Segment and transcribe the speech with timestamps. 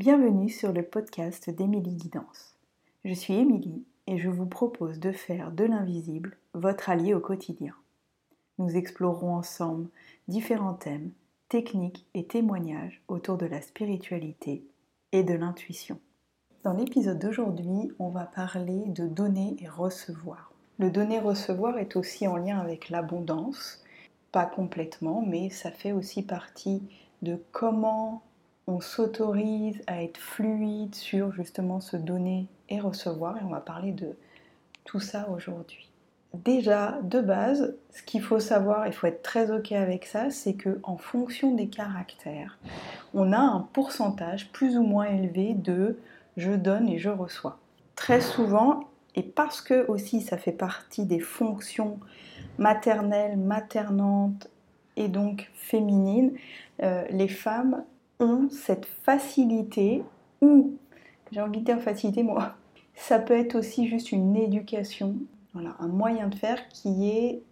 [0.00, 2.56] Bienvenue sur le podcast d'Émilie Guidance.
[3.04, 7.74] Je suis Émilie et je vous propose de faire de l'invisible votre allié au quotidien.
[8.56, 9.90] Nous explorerons ensemble
[10.26, 11.10] différents thèmes,
[11.50, 14.64] techniques et témoignages autour de la spiritualité
[15.12, 16.00] et de l'intuition.
[16.64, 20.54] Dans l'épisode d'aujourd'hui, on va parler de donner et recevoir.
[20.78, 23.84] Le donner-recevoir est aussi en lien avec l'abondance,
[24.32, 26.82] pas complètement, mais ça fait aussi partie
[27.20, 28.22] de comment
[28.70, 33.92] on s'autorise à être fluide sur justement se donner et recevoir et on va parler
[33.92, 34.16] de
[34.84, 35.90] tout ça aujourd'hui.
[36.32, 40.54] Déjà, de base, ce qu'il faut savoir, il faut être très ok avec ça, c'est
[40.54, 42.58] que en fonction des caractères,
[43.12, 45.98] on a un pourcentage plus ou moins élevé de
[46.36, 47.58] je donne et je reçois.
[47.96, 48.84] Très souvent,
[49.16, 51.98] et parce que aussi ça fait partie des fonctions
[52.58, 54.48] maternelles, maternantes
[54.94, 56.32] et donc féminines,
[56.82, 57.82] euh, les femmes
[58.20, 60.02] ont cette facilité,
[60.40, 60.76] ou
[61.32, 62.54] j'ai envie de dire facilité moi,
[62.94, 65.16] ça peut être aussi juste une éducation,
[65.54, 67.42] voilà, un moyen de faire qui est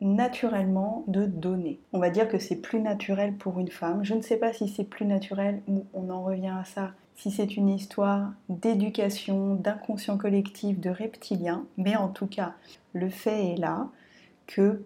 [0.00, 1.78] naturellement de donner.
[1.92, 4.02] On va dire que c'est plus naturel pour une femme.
[4.02, 7.30] Je ne sais pas si c'est plus naturel ou on en revient à ça, si
[7.30, 12.54] c'est une histoire d'éducation, d'inconscient collectif, de reptilien, mais en tout cas,
[12.94, 13.88] le fait est là
[14.46, 14.82] que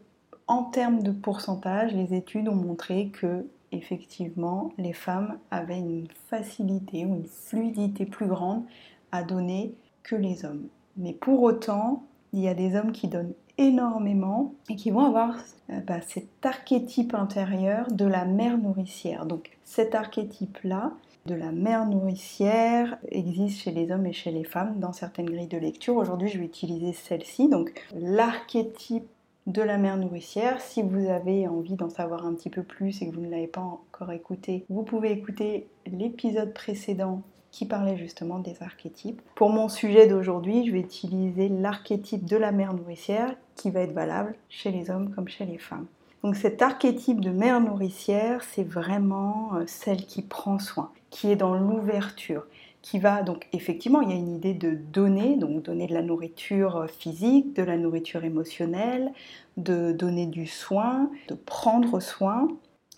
[0.47, 7.05] en termes de pourcentage, les études ont montré que effectivement, les femmes avaient une facilité
[7.05, 8.65] ou une fluidité plus grande
[9.13, 10.69] à donner que les hommes.
[10.97, 15.37] Mais pour autant, il y a des hommes qui donnent énormément et qui vont avoir
[15.71, 19.27] euh, bah, cet archétype intérieur de la mère nourricière.
[19.27, 20.93] Donc cet archétype-là
[21.27, 25.47] de la mère nourricière existe chez les hommes et chez les femmes dans certaines grilles
[25.47, 25.97] de lecture.
[25.97, 27.49] Aujourd'hui, je vais utiliser celle-ci.
[27.49, 29.07] Donc l'archétype
[29.47, 30.61] de la mère nourricière.
[30.61, 33.47] Si vous avez envie d'en savoir un petit peu plus et que vous ne l'avez
[33.47, 39.23] pas encore écouté, vous pouvez écouter l'épisode précédent qui parlait justement des archétypes.
[39.37, 43.93] Pour mon sujet d'aujourd'hui, je vais utiliser l'archétype de la mère nourricière qui va être
[43.93, 45.87] valable chez les hommes comme chez les femmes.
[46.25, 51.37] Donc cet archétype de mère nourricière, c'est vraiment euh, celle qui prend soin, qui est
[51.37, 52.47] dans l'ouverture,
[52.85, 56.03] qui va donc effectivement, il y a une idée de donner, donc donner de la
[56.03, 59.11] nourriture euh, physique, de la nourriture émotionnelle,
[59.57, 62.47] de donner du soin, de prendre soin.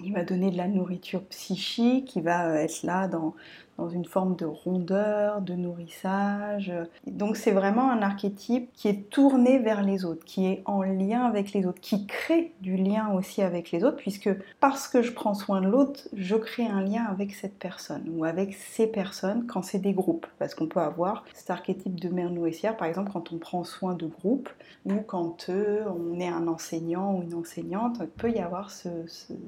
[0.02, 3.36] Il va donner de la nourriture psychique, il va euh, être là dans,
[3.78, 6.72] dans une forme de rondeur, de nourrissage.
[7.06, 11.24] Donc c'est vraiment un archétype qui est tourné vers les autres, qui est en lien
[11.24, 15.12] avec les autres, qui crée du lien aussi avec les autres, puisque parce que je
[15.12, 19.46] prends soin de l'autre, je crée un lien avec cette personne ou avec ces personnes
[19.46, 20.26] quand c'est des groupes.
[20.38, 23.94] Parce qu'on peut avoir cet archétype de mère nourricière, par exemple, quand on prend soin
[23.94, 24.48] de groupe
[24.84, 28.88] ou quand euh, on est un enseignant ou une enseignante, il peut y avoir ce,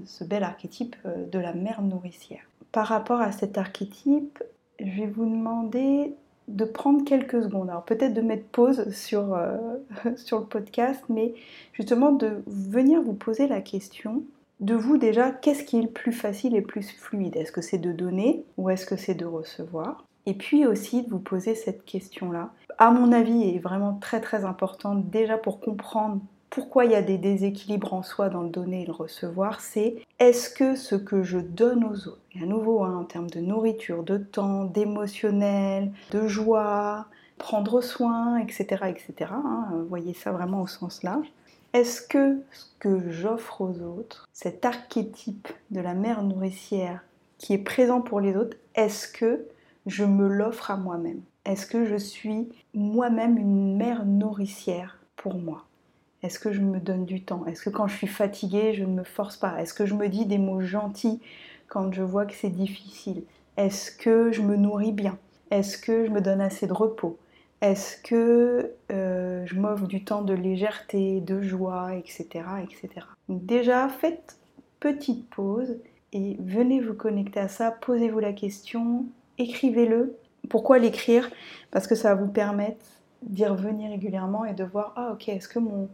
[0.05, 4.43] ce bel archétype euh, de la mère nourricière par rapport à cet archétype,
[4.81, 6.15] je vais vous demander
[6.49, 7.69] de prendre quelques secondes.
[7.69, 9.57] Alors peut-être de mettre pause sur, euh,
[10.05, 11.35] le podcast, mais
[11.73, 14.23] justement de venir vous poser la question
[14.61, 17.37] de vous déjà, qu'est-ce qui est le plus facile et plus fluide?
[17.37, 20.05] Est-ce que c'est de donner ou est-ce que c'est de recevoir?
[20.27, 22.51] Et puis aussi de vous poser cette question-là.
[22.77, 26.21] À mon avis, est vraiment très très importante déjà pour comprendre
[26.51, 29.97] pourquoi il y a des déséquilibres en soi dans le donner et le recevoir, c'est
[30.19, 33.41] est-ce que ce que je donne aux autres, et à nouveau hein, en termes de
[33.41, 40.67] nourriture, de temps, d'émotionnel, de joie, prendre soin, etc., etc., hein, voyez ça vraiment au
[40.67, 41.31] sens large,
[41.75, 47.05] est-ce que ce que j'offre aux autres, cet archétype de la mère nourricière
[47.37, 49.47] qui est présent pour les autres, est-ce que
[49.87, 51.21] je me l'offre à moi-même?
[51.45, 55.68] Est-ce que je suis moi-même une mère nourricière pour moi?
[56.23, 57.47] Est-ce que je me donne du temps?
[57.47, 59.61] Est-ce que quand je suis fatiguée, je ne me force pas?
[59.61, 61.21] Est-ce que je me dis des mots gentils
[61.69, 63.23] quand je vois que c'est difficile?
[63.57, 65.19] Est-ce que je me nourris bien?
[65.51, 67.19] Est-ce que je me donne assez de repos?
[67.61, 72.45] Est-ce que euh, je m'offre du temps de légèreté, de joie, etc.
[72.63, 73.07] etc.
[73.29, 74.39] déjà, faites
[74.81, 75.77] petite pause
[76.13, 79.07] et venez vous connecter à ça, posez-vous la question,
[79.39, 80.17] écrivez-le.
[80.49, 81.29] Pourquoi l'écrire?
[81.71, 82.85] Parce que ça va vous permettre
[83.23, 85.89] d'y revenir régulièrement et de voir, ah ok, est-ce que mon,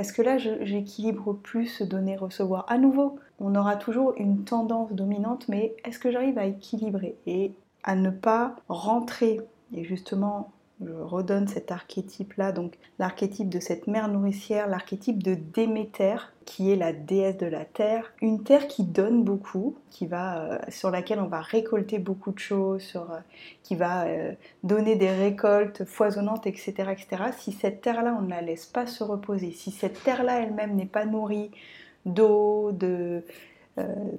[0.00, 5.76] est-ce que là, j'équilibre plus donner-recevoir À nouveau, on aura toujours une tendance dominante, mais
[5.84, 7.52] est-ce que j'arrive à équilibrer et
[7.82, 9.40] à ne pas rentrer
[9.74, 10.52] et justement
[10.84, 16.16] je redonne cet archétype-là, donc l'archétype de cette mère nourricière, l'archétype de Déméter,
[16.46, 20.58] qui est la déesse de la terre, une terre qui donne beaucoup, qui va, euh,
[20.68, 23.18] sur laquelle on va récolter beaucoup de choses, euh,
[23.62, 24.32] qui va euh,
[24.64, 27.24] donner des récoltes foisonnantes, etc., etc.
[27.36, 30.86] Si cette terre-là, on ne la laisse pas se reposer, si cette terre-là elle-même n'est
[30.86, 31.50] pas nourrie
[32.06, 33.22] d'eau, de,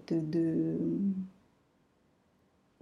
[0.10, 0.78] de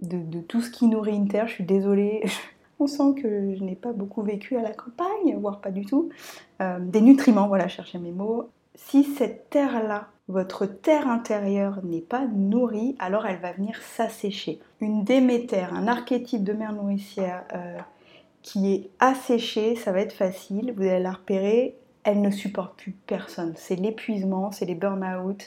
[0.02, 1.48] de, tout ce qui nourrit une terre.
[1.48, 2.22] Je suis désolée,
[2.80, 6.08] on sent que je n'ai pas beaucoup vécu à la campagne, voire pas du tout.
[6.60, 8.48] Euh, des nutriments, voilà, chercher mes mots.
[8.74, 14.60] Si cette terre-là, votre terre intérieure n'est pas nourrie, alors elle va venir s'assécher.
[14.80, 17.76] Une déméter, un archétype de mère nourricière euh,
[18.42, 22.92] qui est asséché, ça va être facile, vous allez la repérer, elle ne supporte plus
[22.92, 23.52] personne.
[23.56, 25.44] C'est l'épuisement, c'est les burn-out,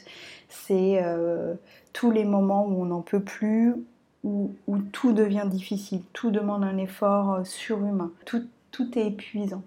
[0.49, 1.55] c'est euh,
[1.93, 3.75] tous les moments où on n'en peut plus,
[4.23, 4.51] où,
[4.91, 9.63] tout devient difficile, tout demande un effort euh, surhumain, tout, tout est épuisant.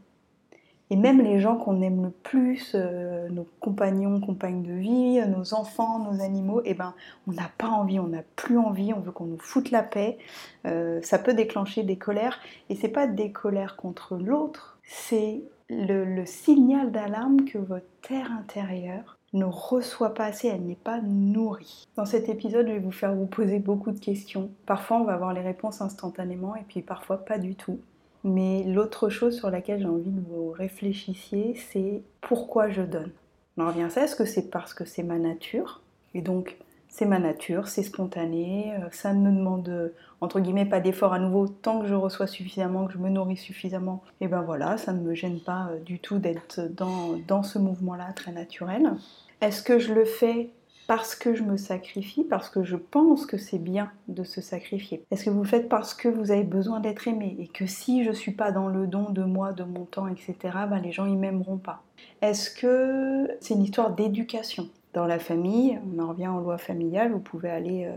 [0.89, 5.53] Et même les gens qu'on aime le plus, euh, nos compagnons, compagnes de vie, nos
[5.53, 6.95] enfants, nos animaux, eh ben,
[7.27, 10.17] on n'a pas envie, on n'a plus envie, on veut qu'on nous foute la paix.
[10.65, 12.39] Euh, ça peut déclencher des colères,
[12.71, 18.31] et c'est pas des colères contre l'autre, c'est le, le signal d'alarme que votre terre
[18.31, 21.87] intérieure ne reçoit pas assez, elle n'est pas nourrie.
[21.97, 24.51] Dans cet épisode, je vais vous faire vous poser beaucoup de questions.
[24.67, 27.79] Parfois, on va avoir les réponses instantanément et puis parfois pas du tout.
[28.25, 33.13] Mais l'autre chose sur laquelle j'ai envie que vous réfléchissiez, c'est pourquoi je donne?
[33.57, 35.81] On revient à ça, est-ce que c'est parce que c'est ma nature?
[36.15, 36.57] Et donc,
[36.97, 41.19] c'est ma nature, c'est spontané, euh, ça ne me demande entre guillemets pas d'effort à
[41.19, 44.95] nouveau tant que je reçois suffisamment, que je me nourris suffisamment, et ben voilà, ça
[44.95, 48.95] ne me gêne pas euh, du tout d'être dans, ce mouvement-là très naturel.
[49.43, 50.49] Est-ce que je le fais
[50.87, 55.05] parce que je me sacrifie, parce que je pense que c'est bien de se sacrifier?
[55.11, 58.05] Est-ce que vous le faites parce que vous avez besoin d'être aimé et que si
[58.05, 60.35] je suis pas dans le don de moi, de mon temps, etc.,
[60.71, 61.83] ben les gens ils m'aimeront pas?
[62.23, 64.71] Est-ce que c'est une histoire d'éducation?
[64.97, 67.93] Dans la famille, on en revient aux lois familiales, vous pouvez aller euh,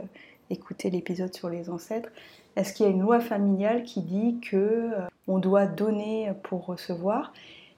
[0.49, 2.09] écouter l'épisode sur les ancêtres.
[2.57, 6.65] Est-ce qu'il y a une loi familiale qui dit que euh, on doit donner pour
[6.65, 7.31] recevoir?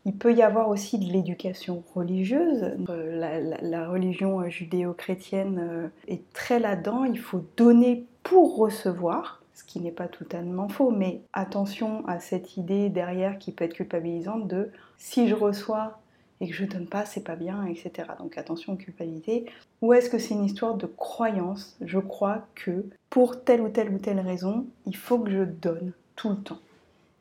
[0.05, 2.75] Il peut y avoir aussi de l'éducation religieuse.
[2.89, 7.03] Euh, la, religion judéo-chrétienne est très là-dedans.
[7.03, 12.57] Il faut donner pour recevoir, ce qui n'est pas totalement faux, mais attention à cette
[12.57, 16.00] idée derrière qui peut être culpabilisante de si je reçois
[16.41, 18.09] et que je donne pas, c'est pas bien, etc.
[18.19, 19.45] Donc attention aux culpabilités.
[19.81, 21.77] Ou est-ce que c'est une histoire de croyance?
[21.81, 25.93] Je crois que pour telle ou telle ou telle raison, il faut que je donne
[26.15, 26.59] tout le temps.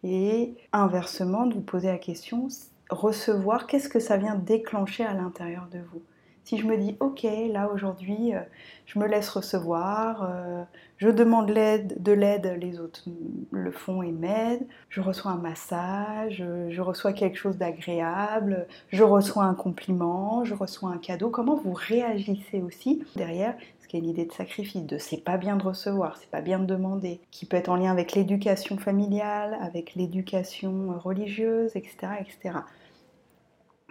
[0.03, 2.49] Et inversement, de vous poser la question,
[2.89, 6.03] recevoir, qu'est-ce que ça vient déclencher à l'intérieur de vous?
[6.51, 8.41] Si je me dis, ok, là aujourd'hui, euh,
[8.87, 10.65] je me laisse recevoir, euh,
[10.97, 13.05] je demande l'aide, de l'aide, les autres
[13.53, 19.45] le font et m'aident, je reçois un massage, je reçois quelque chose d'agréable, je reçois
[19.45, 23.55] un compliment, je reçois un cadeau, comment vous réagissez aussi derrière
[23.91, 26.65] qui est l'idée de sacrifice, de c'est pas bien de recevoir, c'est pas bien de
[26.65, 32.59] demander, qui peut être en lien avec l'éducation familiale, avec l'éducation religieuse, etc., etc.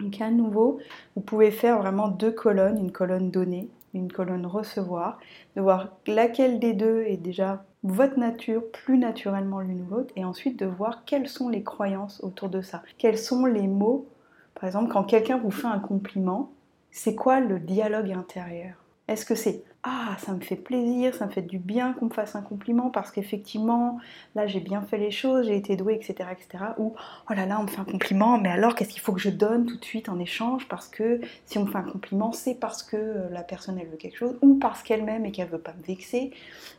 [0.00, 0.78] Donc à nouveau,
[1.14, 5.18] vous pouvez faire vraiment deux colonnes, une colonne donnée, une colonne recevoir,
[5.56, 10.24] de voir laquelle des deux est déjà votre nature plus naturellement l'une ou l'autre, et
[10.24, 14.06] ensuite de voir quelles sont les croyances autour de ça, quels sont les mots?
[14.54, 16.50] Par exemple, quand quelqu'un vous fait un compliment,
[16.90, 18.74] c'est quoi le dialogue intérieur?
[19.10, 22.10] Est-ce que c'est ah, ça me fait plaisir, ça me fait du bien qu'on me
[22.10, 23.98] fasse un compliment parce qu'effectivement,
[24.34, 26.64] là j'ai bien fait les choses, j'ai été douée, etc., etc.
[26.78, 29.20] Ou oh là là, on me fait un compliment, mais alors qu'est-ce qu'il faut que
[29.20, 32.30] je donne tout de suite en échange parce que si on me fait un compliment,
[32.32, 35.32] c'est parce que euh, la personne elle veut quelque chose ou parce qu'elle m'aime et
[35.32, 36.30] qu'elle veut pas me vexer,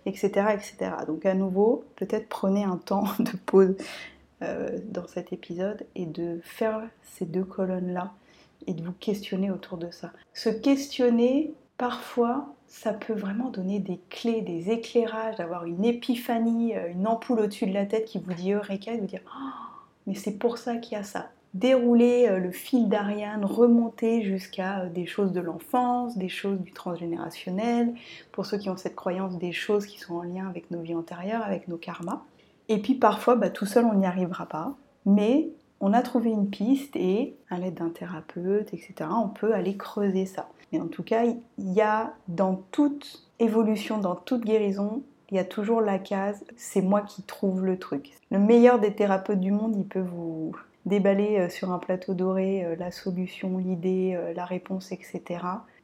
[0.06, 0.92] etc., etc.
[1.08, 3.76] Donc à nouveau, peut-être prenez un temps de pause
[4.44, 8.14] euh, dans cet épisode et de faire ces deux colonnes là
[8.68, 10.12] et de vous questionner autour de ça.
[10.34, 16.92] Se questionner parfois, ça peut vraiment donner des clés, des éclairages, d'avoir une épiphanie, euh,
[16.92, 20.14] une ampoule au-dessus de la tête qui vous dit Eureka, et vous dire oh, mais
[20.14, 21.30] c'est pour ça qu'il y a ça.
[21.56, 26.72] Dérouler euh, le fil d'Ariane, remonter jusqu'à euh, des choses de l'enfance, des choses du
[26.72, 27.96] transgénérationnel,
[28.32, 30.94] pour ceux qui ont cette croyance, des choses qui sont en lien avec nos vies
[30.94, 32.22] antérieures, avec nos karmas.
[32.70, 34.76] Et puis parfois, bah, tout seul, on n'y arrivera pas,
[35.08, 39.78] mais on a trouvé une piste et, à l'aide d'un thérapeute, etc., on peut aller
[39.78, 40.48] creuser ça.
[40.72, 45.40] Mais en tout cas, il y a dans toute évolution, dans toute guérison, il y
[45.40, 48.12] a toujours la case c'est moi qui trouve le truc.
[48.32, 50.54] Le meilleur des thérapeutes du monde, il peut vous
[50.86, 55.22] déballer euh, sur un plateau doré euh, la solution, l'idée, euh, la réponse, etc.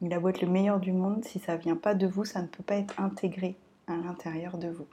[0.02, 2.46] Il a beau le meilleur du monde, si ça vient pas de vous, ça ne
[2.46, 4.86] peut pas être intégré à l'intérieur de vous.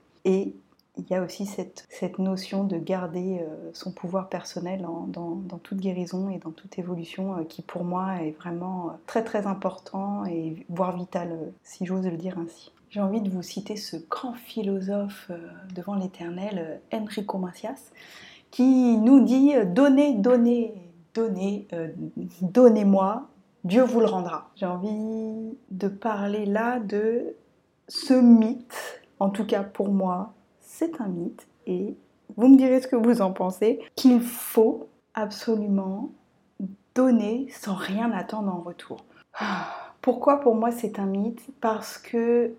[0.97, 6.29] Il y a aussi cette, notion de garder euh, son pouvoir personnel dans, toute guérison
[6.29, 10.65] et dans toute évolution euh, qui pour moi est vraiment euh, très très important et
[10.69, 12.71] voire vital si j'ose le dire ainsi.
[12.89, 15.29] J'ai envie de vous citer ce grand philosophe
[15.75, 17.91] devant l'éternel, Enrico Macias,
[18.51, 20.75] qui nous dit donnez, donnez,
[21.13, 21.67] donnez,
[22.41, 23.27] donnez-moi,
[23.65, 24.49] Dieu vous le rendra.
[24.55, 27.35] J'ai envie de parler là de
[27.89, 30.33] ce mythe, en tout cas pour moi,
[30.77, 31.95] c'est un mythe et
[32.35, 36.11] vous me direz ce que vous en pensez, qu'il faut absolument
[36.95, 38.97] donner sans rien attendre en retour.
[40.01, 41.41] Pourquoi pour moi c'est un mythe?
[41.61, 42.53] Parce que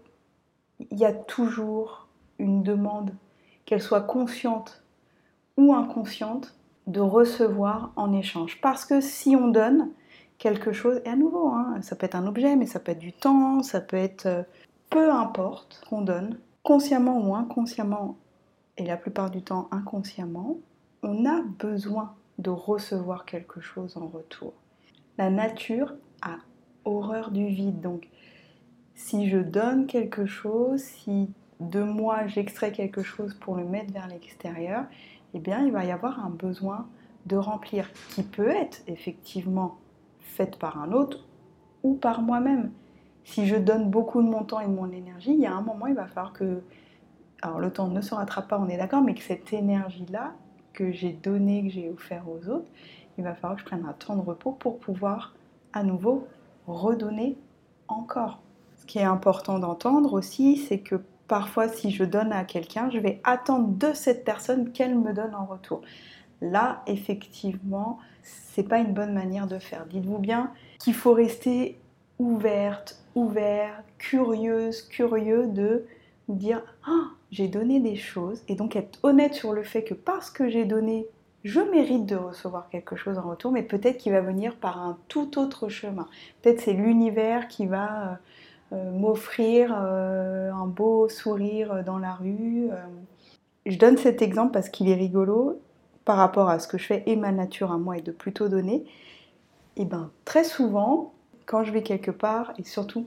[0.91, 2.09] il y a toujours
[2.39, 3.13] une demande,
[3.67, 4.83] qu'elle soit consciente
[5.59, 6.55] ou inconsciente,
[6.87, 8.61] de recevoir en échange.
[8.61, 9.91] Parce que si on donne
[10.39, 12.99] quelque chose, et à nouveau, hein, ça peut être un objet, mais ça peut être
[12.99, 14.43] du temps, ça peut être euh,
[14.91, 18.17] peu importe qu'on donne, consciemment ou inconsciemment,
[18.77, 20.57] et la plupart du temps inconsciemment,
[21.05, 24.53] on a besoin de recevoir quelque chose en retour.
[25.17, 26.39] La nature a
[26.85, 28.09] horreur du vide, donc
[28.97, 31.31] si je donne quelque chose, si
[31.61, 34.87] de moi j'extrais quelque chose pour le mettre vers l'extérieur,
[35.35, 36.89] eh bien il va y avoir un besoin
[37.27, 39.79] de remplir qui peut être effectivement
[40.19, 41.29] fait par un autre
[41.85, 42.73] ou par moi-même.
[43.27, 45.61] Si je donne beaucoup de mon temps et de mon énergie, il y a un
[45.61, 46.63] moment il va falloir que
[47.43, 50.33] alors le temps ne se rattrape pas, on est d'accord, mais que cette énergie-là
[50.73, 52.71] que j'ai donnée, que j'ai offert aux autres,
[53.19, 55.35] il va falloir que je prenne un temps de repos pour pouvoir
[55.73, 56.27] à nouveau
[56.69, 57.37] redonner
[57.89, 58.41] encore.
[58.77, 62.99] Ce qui est important d'entendre aussi, c'est que parfois si je donne à quelqu'un, je
[62.99, 65.83] vais attendre de cette personne qu'elle me donne en retour.
[66.41, 69.85] Là, effectivement, c'est pas une bonne manière de faire.
[69.87, 71.81] Dites-vous bien qu'il faut rester
[72.19, 75.87] ouverte, ouvert, curieuse, curieux de
[76.29, 80.31] dire ah, j'ai donné des choses et donc être honnête sur le fait que parce
[80.31, 81.07] que j'ai donné,
[81.45, 84.99] je mérite de recevoir quelque chose en retour, mais peut-être qu'il va venir par un
[85.09, 86.09] tout autre chemin.
[86.43, 88.19] Peut-être c'est l'univers qui va
[88.73, 92.69] euh, euh, m'offrir euh, un beau sourire dans la rue.
[93.65, 95.61] Je donne cet exemple parce qu'il est rigolo
[96.05, 98.49] par rapport à ce que je fais et ma nature à moi est de plutôt
[98.49, 98.85] donner.
[99.77, 101.13] Et ben très souvent,
[101.47, 103.07] quand je vais quelque part, et surtout,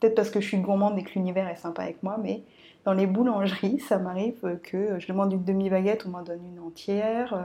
[0.00, 2.42] peut-être parce que je suis gourmande et que l'univers est sympa avec moi, mais
[2.84, 7.34] dans les boulangeries, ça m'arrive que je demande une demi-baguette, on m'en donne une entière,
[7.34, 7.42] euh,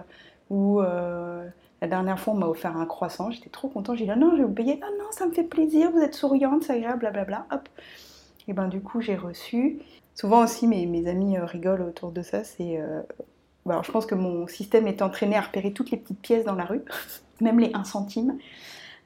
[0.49, 1.47] ou euh,
[1.81, 4.43] la dernière fois on m'a offert un croissant, j'étais trop contente, j'ai dit non, je
[4.43, 7.69] vais vous non, ça me fait plaisir, vous êtes souriante, c'est agréable, blablabla, hop.
[8.47, 9.79] Et ben du coup j'ai reçu.
[10.15, 12.81] Souvent aussi mes, amis euh, rigolent autour de ça, c'est...
[13.65, 16.55] alors je pense que mon système est entraîné à repérer toutes les petites pièces dans
[16.55, 16.81] la rue,
[17.41, 18.37] même les 1 centime.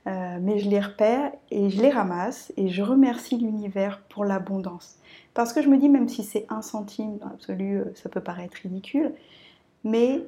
[0.05, 4.97] Mais je les repère et je les ramasse et je remercie l'univers pour l'abondance.
[5.33, 8.21] Parce que je me dis, même si c'est un centime dans l'absolu, euh, ça peut
[8.21, 9.13] paraître ridicule,
[9.83, 10.23] mais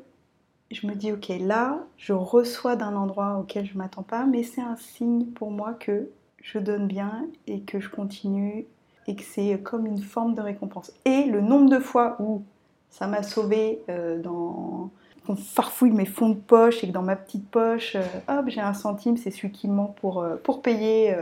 [0.71, 4.43] je me dis, ok, là, je reçois d'un endroit auquel je ne m'attends pas, mais
[4.43, 6.09] c'est un signe pour moi que
[6.41, 8.65] je donne bien et que je continue
[9.07, 10.91] et que c'est comme une forme de récompense.
[11.05, 12.41] Et le nombre de fois où
[12.89, 14.89] ça m'a sauvé euh, dans
[15.25, 18.61] qu'on farfouille mes fonds de poche et que dans ma petite poche, euh, hop, j'ai
[18.61, 21.15] un centime, c'est celui qui me pour, pour payer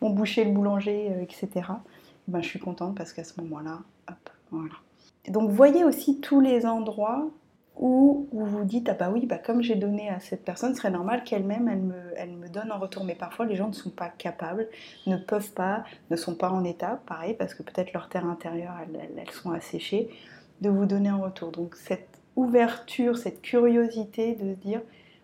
[0.00, 1.66] mon boucher, le boulanger, etc.
[2.28, 4.74] Ben, je suis contente parce qu'à ce moment-là, hop, voilà.
[5.28, 7.28] Donc voyez aussi tous les endroits
[7.78, 10.78] où vous vous dites, ah bah oui, bah comme j'ai donné à cette personne, ce
[10.78, 13.04] serait normal qu'elle-même, elle me, elle me donne en retour.
[13.04, 14.68] Mais parfois, les gens ne sont pas capables,
[15.06, 18.74] ne peuvent pas, ne sont pas en état, pareil, parce que peut-être leur terre intérieure,
[18.82, 20.10] elles, sont asséchées,
[20.60, 21.52] de vous donner en retour.
[21.52, 24.80] Donc cette ouverture, cette curiosité de se dire,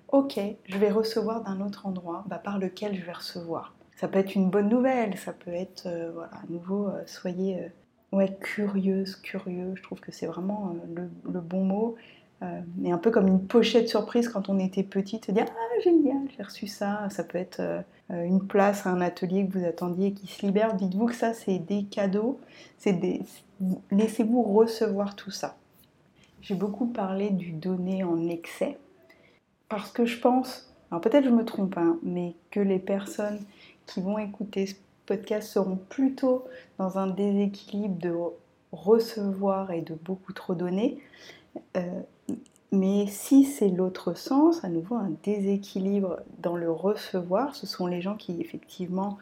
[0.09, 4.19] ok, je vais recevoir d'un autre endroit, bah, par lequel je vais recevoir ça peut
[4.19, 7.71] être une bonne nouvelle, ça peut être, euh, voilà, à nouveau, euh, soyez
[8.13, 11.97] euh, curieuse, curieux, je trouve que c'est vraiment le, bon mot.
[12.85, 16.29] et un peu comme une pochette surprise quand on était petite, se dire Ah, génial,
[16.37, 17.09] j'ai reçu ça.
[17.11, 17.61] Ça peut être
[18.11, 20.75] une place un atelier que vous attendiez qui se libère.
[20.75, 22.39] Dites-vous que ça, c'est des cadeaux.
[22.85, 23.23] Des...
[23.91, 25.57] Laissez-vous recevoir tout ça.
[26.45, 28.77] J'ai beaucoup parlé du donner en excès
[29.71, 33.41] parce que je pense, alors peut-être je me trompe, hein, mais que les personnes
[33.87, 34.75] qui vont écouter ce
[35.07, 36.45] podcast seront plutôt
[36.77, 38.15] dans un déséquilibre de
[38.73, 40.99] recevoir et de beaucoup trop donner.
[41.79, 42.03] Euh,
[42.73, 48.03] mais si c'est l'autre sens, à nouveau un déséquilibre dans le recevoir, ce sont les
[48.03, 49.17] gens qui effectivement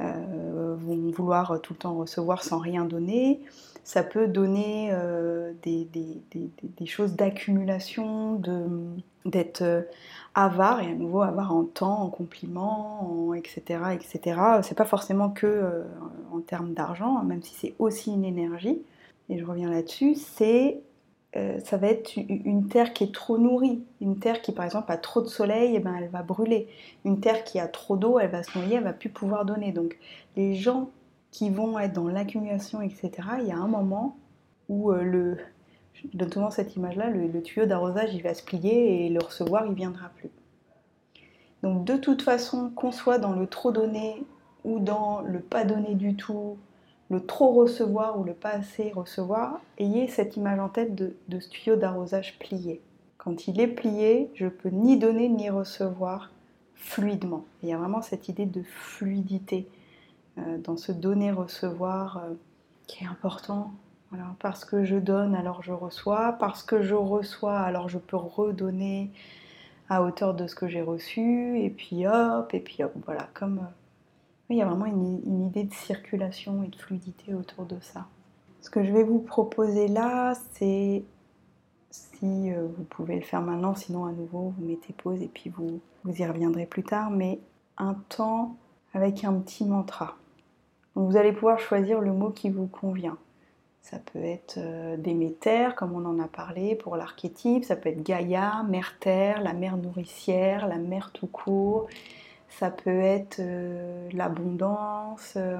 [0.00, 3.40] euh, vont vouloir tout le temps recevoir sans rien donner.
[3.84, 8.40] Ça peut donner euh, des, choses d'accumulation,
[9.24, 9.82] d'être euh,
[10.34, 13.80] avare, et à nouveau avare en temps, en compliments, etc.
[13.92, 14.40] etc.
[14.62, 15.84] C'est pas forcément que
[16.32, 18.82] en termes d'argent, hein, même si c'est aussi une énergie.
[19.28, 20.80] Et je reviens là-dessus, c'est
[21.36, 23.82] euh, ça va être une terre qui est trop nourrie.
[24.00, 26.68] Une terre qui, par exemple, a trop de soleil, et eh ben, elle va brûler.
[27.04, 29.72] Une terre qui a trop d'eau, elle va se noyer, elle va plus pouvoir donner.
[29.72, 29.96] Donc,
[30.36, 30.90] les gens
[31.30, 33.10] qui vont être dans l'accumulation, etc.,
[33.40, 34.16] il y a un moment
[34.68, 35.38] où euh, le,
[35.94, 39.66] je donne souvent cette image-là, le, tuyau d'arrosage, il va se plier et le recevoir,
[39.66, 40.30] il viendra plus.
[41.62, 44.24] Donc, de toute façon, qu'on soit dans le trop donné
[44.64, 46.56] ou dans le pas donné du tout,
[47.10, 51.48] le trop recevoir ou le pas assez recevoir, ayez cette image en tête de, ce
[51.48, 52.80] tuyau d'arrosage plié.
[53.18, 56.30] Quand il est plié, je peux ni donner ni recevoir
[56.74, 57.44] fluidement.
[57.62, 59.68] il y a vraiment cette idée de fluidité
[60.58, 62.34] dans ce donner-recevoir euh,
[62.86, 63.72] qui est important.
[64.40, 66.36] parce que je donne, alors je reçois.
[66.38, 69.12] Parce que je reçois, alors je peux redonner
[69.88, 71.60] à hauteur de ce que j'ai reçu.
[71.60, 72.92] Et puis hop, et puis hop.
[73.04, 73.70] Voilà, comme euh,
[74.50, 78.06] il y a vraiment une, idée de circulation et de fluidité autour de ça.
[78.60, 81.04] Ce que je vais vous proposer là, c'est
[81.90, 85.80] si vous pouvez le faire maintenant, sinon à nouveau vous mettez pause et puis vous,
[86.04, 87.40] vous y reviendrez plus tard, mais
[87.78, 88.56] un temps
[88.92, 90.16] avec un petit mantra.
[90.94, 93.16] Vous allez pouvoir choisir le mot qui vous convient.
[93.82, 98.02] Ça peut être euh, Déméter, comme on en a parlé pour l'archétype, ça peut être
[98.02, 101.88] Gaïa, mère terre, la mère nourricière, la mère tout court,
[102.48, 105.34] ça peut être euh, l'abondance.
[105.36, 105.58] Euh,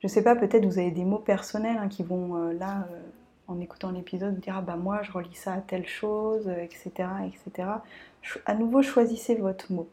[0.00, 2.86] je sais pas, peut-être vous avez des mots personnels hein, qui vont là,
[3.48, 7.08] en écoutant l'épisode, dire ah bah moi je relis ça à telle chose, etc.
[7.26, 7.68] etc.
[8.44, 9.88] À nouveau, choisissez votre mot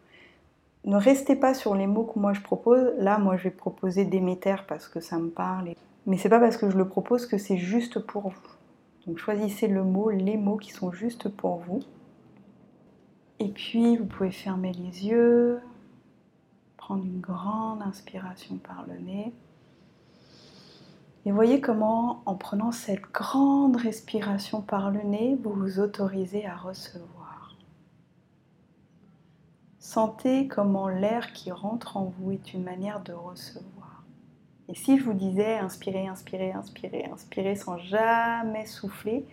[0.86, 2.94] ne restez pas sur les mots que moi je propose.
[2.98, 5.74] Là, moi, je vais proposer Déméter parce que ça me parle.
[6.08, 8.48] Mais c'est pas parce que je le propose que c'est juste pour vous.
[9.06, 11.82] Donc choisissez le mot, les mots qui sont juste pour vous.
[13.40, 15.60] Et puis, vous pouvez fermer les yeux,
[16.78, 19.34] prendre une grande inspiration par le nez.
[21.26, 26.56] Et voyez comment, en prenant cette grande respiration par le nez, vous vous autorisez à
[26.56, 27.21] recevoir.
[29.82, 34.04] Sentez comment l'air qui rentre en vous est une manière de recevoir.
[34.70, 39.26] Et si je vous disais inspirez, inspirez, inspirez, inspirez sans jamais souffler,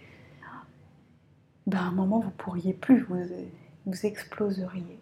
[1.67, 3.23] ben à un moment vous pourriez plus, vous,
[3.85, 4.99] vous exploseriez.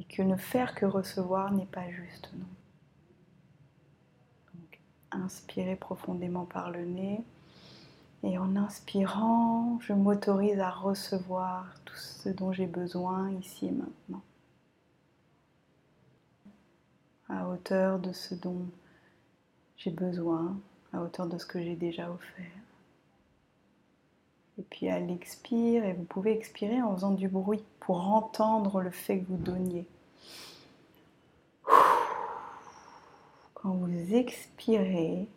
[0.00, 2.44] Et que ne faire que recevoir n'est pas juste, non.
[5.12, 7.22] Inspirez profondément par le nez.
[8.24, 14.22] Et en inspirant, je m'autorise à recevoir tout ce dont j'ai besoin ici et maintenant.
[17.28, 18.66] À hauteur de ce dont
[19.76, 20.56] j'ai besoin,
[20.92, 22.46] à hauteur de ce que j'ai déjà offert.
[24.58, 28.90] Et puis à l'expire, et vous pouvez expirer en faisant du bruit pour entendre le
[28.90, 29.86] fait que vous donniez.
[33.54, 35.28] Quand vous expirez,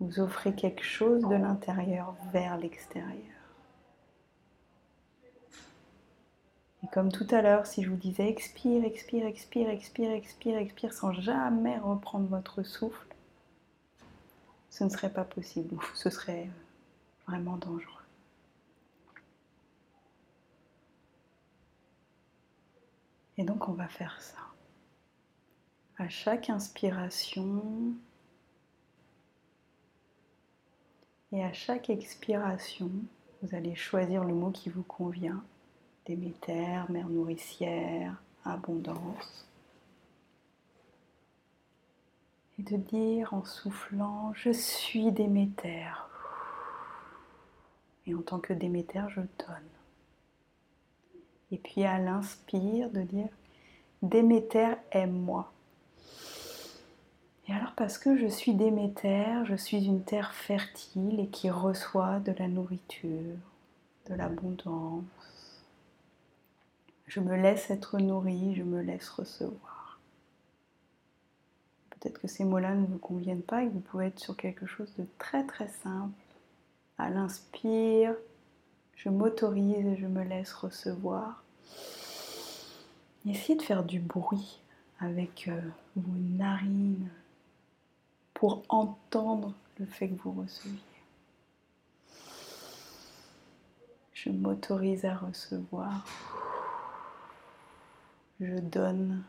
[0.00, 3.37] vous offrez quelque chose de l'intérieur vers l'extérieur.
[6.82, 10.92] Et comme tout à l'heure, si je vous disais expire, expire, expire, expire, expire, expire,
[10.92, 13.06] sans jamais reprendre votre souffle,
[14.70, 16.48] ce ne serait pas possible, ce serait
[17.26, 17.94] vraiment dangereux.
[23.38, 24.38] Et donc on va faire ça.
[25.96, 27.96] À chaque inspiration,
[31.32, 32.90] Et à chaque expiration,
[33.42, 35.44] vous allez choisir le mot qui vous convient.
[36.08, 39.46] Déméter, mère nourricière, abondance.
[42.58, 45.84] Et de dire en soufflant, je suis Déméter.
[48.06, 49.68] Et en tant que Déméter, je donne.
[51.52, 53.28] Et puis à l'inspire, de dire,
[54.00, 55.52] Déméter aime-moi.
[57.48, 62.18] Et alors parce que je suis Déméter, je suis une terre fertile et qui reçoit
[62.20, 63.36] de la nourriture,
[64.08, 65.04] de l'abondance.
[67.08, 69.98] Je me laisse être nourrie, je me laisse recevoir.
[71.90, 74.66] Peut-être que ces mots-là ne vous conviennent pas et que vous pouvez être sur quelque
[74.66, 76.14] chose de très très simple.
[76.98, 78.14] À l'inspire,
[78.94, 81.42] je m'autorise et je me laisse recevoir.
[83.26, 84.60] Essayez de faire du bruit
[85.00, 85.60] avec euh,
[85.96, 87.08] vos narines,
[88.38, 90.78] pour entendre le fait que vous receviez.
[94.12, 96.04] Je m'autorise à recevoir.
[98.40, 99.24] Je donne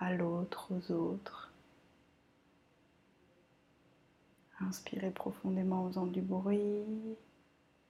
[0.00, 1.52] à l'autre, aux autres.
[4.60, 6.84] Inspirez profondément en faisant du bruit.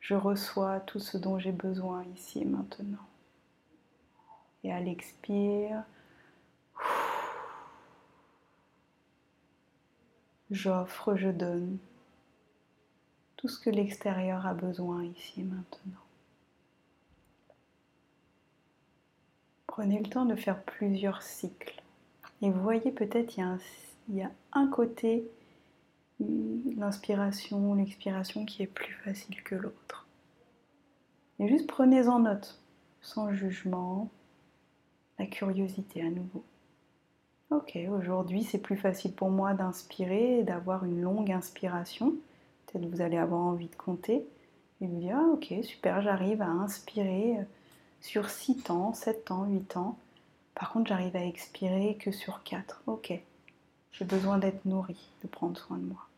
[0.01, 3.07] Je reçois tout ce dont j'ai besoin ici et maintenant.
[4.64, 5.85] Et à l'expire,
[10.53, 11.79] J'offre, je donne
[13.38, 16.12] tout ce que l'extérieur a besoin ici et maintenant.
[19.72, 21.82] Prenez le temps de faire plusieurs cycles.
[22.42, 23.56] Et vous voyez peut-être il,
[24.11, 25.26] y a un côté,
[26.20, 30.06] l'inspiration, l'expiration qui est plus facile que l'autre.
[31.38, 32.61] Et juste prenez en note,
[33.00, 34.11] sans jugement,
[35.18, 36.44] la curiosité à nouveau.
[37.48, 42.12] Ok, aujourd'hui c'est plus facile pour moi d'inspirer d'avoir une longue inspiration.
[42.66, 44.26] Peut-être vous allez avoir envie de compter
[44.82, 47.38] et vous dire ah, ok super j'arrive à inspirer
[48.02, 49.98] sur 6 temps, 7 temps, 8 ans.
[50.54, 52.82] Par contre j'arrive à expirer que sur 4.
[52.86, 53.12] Ok,
[53.92, 56.08] j'ai besoin d'être nourri, de prendre soin de moi.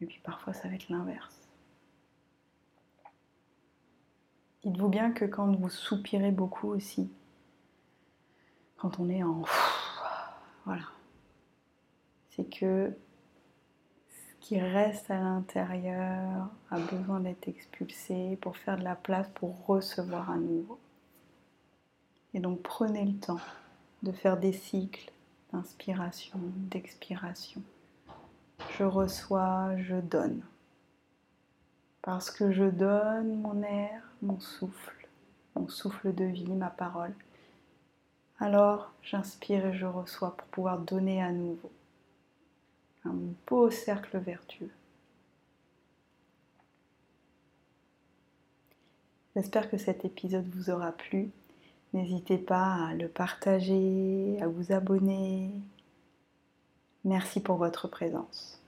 [0.00, 1.34] Et puis parfois ça va être l'inverse.
[4.64, 7.10] Dites-vous bien que quand vous soupirez beaucoup aussi,
[8.76, 9.42] quand on est en
[10.64, 10.84] voilà.
[12.30, 12.96] C'est que
[14.08, 19.66] ce qui reste à l'intérieur a besoin d'être expulsé pour faire de la place pour
[19.66, 20.78] recevoir à nouveau.
[22.34, 23.40] Et donc prenez le temps
[24.02, 25.10] de faire des cycles
[25.52, 26.38] d'inspiration,
[26.70, 27.62] d'expiration.
[28.78, 30.42] Je reçois, je donne.
[32.00, 35.08] Parce que je donne mon air, mon souffle,
[35.54, 37.14] mon souffle de vie, ma parole
[38.42, 41.70] alors j'inspire et je reçois pour pouvoir donner à nouveau.
[43.04, 43.14] Un
[43.46, 44.72] beau cercle vertueux.
[49.36, 51.30] J'espère que cet épisode vous aura plu.
[51.92, 55.50] N'hésitez pas à le partager, à vous abonner.
[57.04, 58.61] Merci pour votre présence.